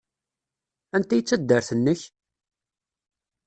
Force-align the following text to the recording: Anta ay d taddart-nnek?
Anta 0.95 1.13
ay 1.15 1.21
d 1.23 1.25
taddart-nnek? 1.27 2.01